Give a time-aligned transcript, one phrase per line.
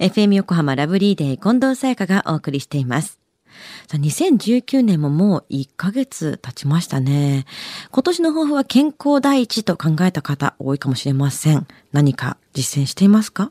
[0.00, 3.20] FM 横浜ラブリーデー近藤沙耶香がお送りしています。
[3.86, 7.44] さあ2019年ももう1ヶ月経ちましたね。
[7.90, 11.66] 今年の抱負は健康第一と考えた方多いかもしれません。
[11.92, 13.50] 何か実践していますか？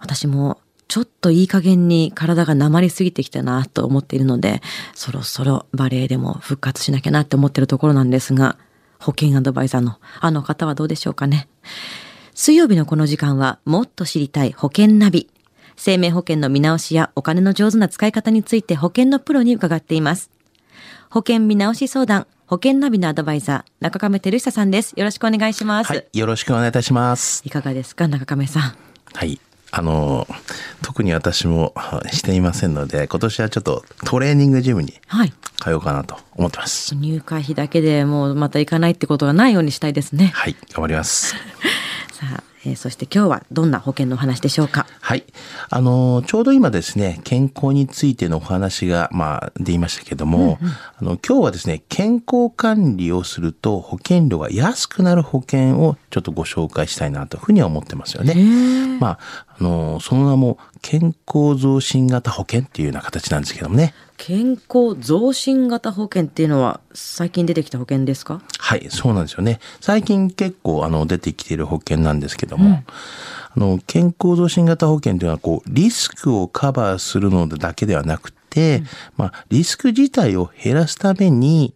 [0.00, 4.60] 私もちょっといい加減に体がなりすぎてきたなと思っているので、
[4.92, 8.58] そろそろバレエでも復活しなきゃなって思っているところなんですが、
[8.98, 11.46] 保険アドバイザーのあの方はどうでしょうかね。
[12.34, 15.30] 水曜日のこの時間はもっと知りたい保険ナビ。
[15.76, 20.30] 生命保険の見直しやお金の上手な使い方について保険のプロに伺っています。
[21.10, 24.92] 保険見直し相談、保険ナビのアドバイザー、中亀照久さんです。
[24.96, 25.92] よろしくお願いします。
[25.92, 27.42] はい、よろしくお願いいたします。
[27.44, 28.74] いかがですか、中亀さん。
[29.14, 29.40] はい。
[29.76, 30.28] あの、
[30.82, 31.74] 特に私も
[32.12, 35.32] していませんので、今年はちょっとトレーニングジムにはい。
[35.60, 36.94] 通おうかなと思ってます。
[36.94, 40.30] 入会費だけでもうまた行かないってことがないようにしたいですね。
[40.34, 41.34] はい、頑張ります。
[42.12, 44.86] さあ、えーそして今日はどんな保険のお話でしょうか？
[45.00, 45.24] はい。
[45.68, 50.58] あの、ちょうど今ですね、健康についてのお話が、まあ、出いましたけども、
[50.98, 58.34] あの、今日はですね、健康管理をすると保険料が安くなる保険をちょっとご紹介したいなというふうには思ってますよね。
[58.98, 59.18] まあ、
[59.58, 63.94] あの、その名も健康増進型保険っていうような形なんですけどもね。
[64.16, 68.40] 健康増進型保険っていうのは最近出てきた保険ですか？
[68.58, 69.58] はい、そうなんですよね。
[69.80, 72.84] 最近結構あの出てきている保険なんですけども、
[73.56, 78.82] あの健康増進型保険というのはこうリスクをカバーするのだけではなくて、
[79.16, 81.74] まあリスク自体を減らすために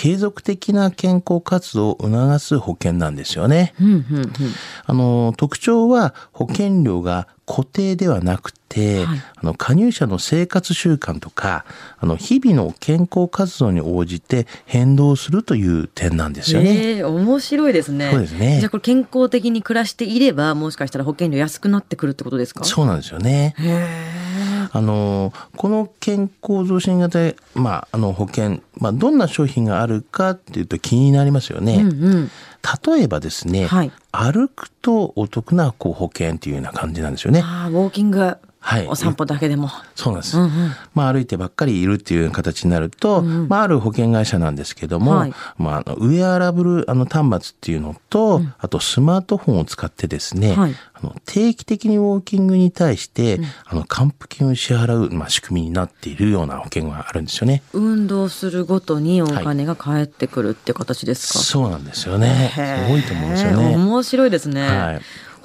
[0.00, 3.74] 継続的な健康活動を促す保険なんですよね。
[3.80, 4.32] うんうんうん。
[4.86, 11.64] あの特徴は保険料が固定ではなくて、はいあの加入者の生活習慣とか
[11.98, 16.70] あの日々の健康活動に応じて変動するという点なんですよね。
[16.70, 18.10] ええ面白いですね。
[18.12, 22.62] そうですねじゃあこれ健康的に暮らしていればもしかしたら保険料安くなってくるってことですか？
[22.64, 23.54] そうなんですよね。
[23.58, 24.17] へえ。
[24.70, 31.76] あのこの健康増進型、まあ、あの保険、まあ、どんな商品があるかっていうと気になりますよね。
[31.82, 32.30] うんうん。
[32.86, 37.40] 例えばですね、はい歩くとお得なこう保険っていうような感じなんですよね。
[37.44, 39.70] ああ、ウォーキング、はいお散歩だけでも。
[39.94, 40.36] そうなんです。
[40.36, 40.50] うんうん
[40.94, 57.62] まあ歩いてばっかりいるっていう形になると、うんうんまあある保険会社なんですけども、はいまあウェアラブルあの端末っていうのと、あとスマートフォンを使ってですね、はいあの定期的にウォーキングに対して、あの還付金を支払う、まあ、仕組みになっているような保険があるんですよね。
[57.72, 62.52] 運動するごとにお金が返ってくるって形ですか、そうなんですよね。
[62.54, 63.76] すごいと思うんですよね。
[63.76, 64.68] 面白いですね。
[64.68, 65.00] はい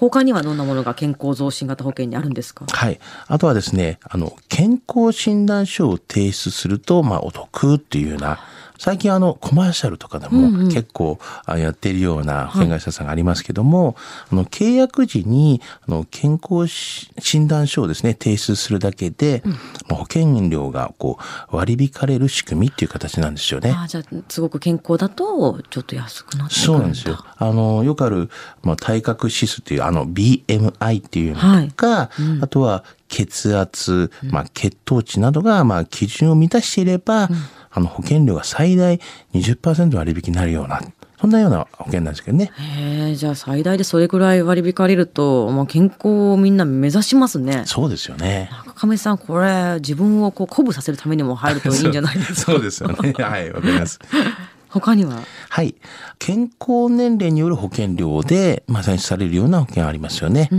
[0.10, 2.66] 他にはどんなものが健康増進型保険にあるんですか？
[2.70, 3.00] はい。
[3.28, 8.40] あとはですね、あの、健康診断書を提出すると、まあ、お得っていうような、
[8.84, 13.96] 最近あの、コマーシャルとかでもうんうん結構あやっているような保険会社さんがありますけども、
[14.30, 19.42] あの、契約時に、あの、健康し診断書をですね、提出するだけで、
[19.88, 21.18] まあ保険料がこ
[21.50, 23.72] う、割り引かれる仕組みっていう形なんですよね。
[23.72, 26.74] ああ、じゃあ、すごく健康だと、ちょっと安くなってくるんだ。
[26.74, 27.24] そうなんですよ。
[27.38, 28.30] あの、よくある、
[28.64, 32.10] まあ、体格指数っていう、あの、BMI っていうのとか、
[32.42, 37.30] あとは血圧、まあ、血糖値などが、まあ、基準を満たしていれば、
[37.74, 39.00] あの、保険料が最大
[39.34, 40.82] 20%割引になるような、
[41.20, 42.52] そんなような保険なんですけどね。
[42.60, 47.64] へえ、じゃあ最大でそれぐらい割り引かれると、まあ、健康をみんな目指しますね。
[47.66, 48.50] そうですよね。
[48.66, 52.52] 中亀さん、これ、自分をこう鼓舞させるためにも入るといいんじゃないですか？
[52.54, 53.14] そうですよね。
[53.18, 54.00] はい、わかります。
[54.80, 55.24] 他には？
[55.50, 55.76] はい。
[56.20, 60.50] 健康年齢による保険料で、まあ、算出されるような保険ありますよね。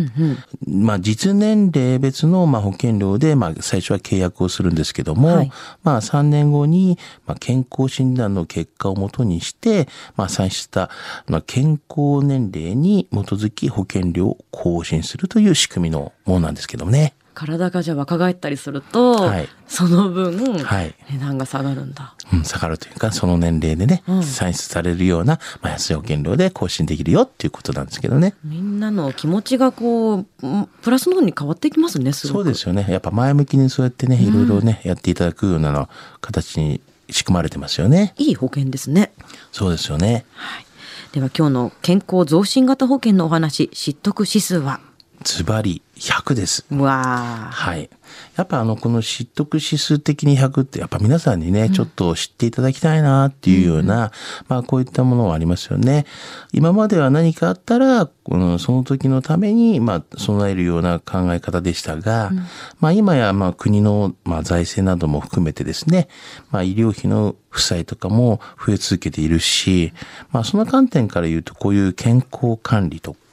[0.66, 5.52] まあ、実年齢別の、まあ、保険料で、まあ、最初は契約をするんですけども、はい
[5.82, 10.90] まあ、3年後に、まあ、健康診断の結果をもとにして、まあ、算出した、
[11.26, 17.14] まあ、健康年齢に基づき保険料を更新するという仕組みのものなんですけどもね。
[17.34, 22.14] 体がじゃあ若返ったりすると、はいその分、はい値段が下がるんだ。
[22.38, 28.34] うん、下がるというか、その年齢でね、うん算出されるような、まあ、安い保険料で更新できるよっていうことなんですけどね。
[28.44, 32.36] みんなの気持ちがこう、んプラスの方に変わっていきますね、すごく。
[32.36, 32.86] そうですよね。
[32.88, 35.88] やっぱ前向きにそうやってね、いろいろね、やっていただくようなの
[36.20, 38.14] 形に仕組まれてますよね。
[38.16, 39.12] いい保険ですね。
[39.52, 40.24] そうですよね。
[40.34, 40.66] はい。
[41.12, 44.80] では今日の健康増進型保険のお話、知得指数は？
[45.22, 46.66] ズバリ100です。
[46.70, 47.50] うわあ。
[47.52, 47.88] はい。
[48.36, 54.12] やっぱあの、この知得指数的に100って、やっぱ皆さんにね、ちょっと知っていただきたいなっていうような、
[54.48, 56.06] まあこういったものはありますよね。
[56.52, 62.32] 今までは何かあったら、このその時のために、まあ備えるような考え方でしたが、
[62.80, 66.08] まあ今やまあ国の、まあ、財政なども含めてですね、
[66.50, 69.92] まあ医療費の負債とかも増え続けているし、
[70.32, 73.23] まあその観点から言うと、こういう健康管理とか、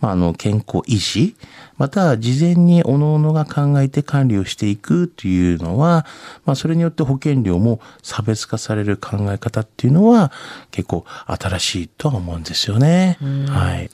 [0.00, 1.36] まあ、あの健康維持
[1.78, 6.04] または事前に各々が考えて管理をしていくというのは、
[6.44, 10.30] まあ、それによって保険料も差別化される考え方っていうのは
[10.70, 13.16] 結構新しいとは思うんですよね。
[13.48, 13.90] はい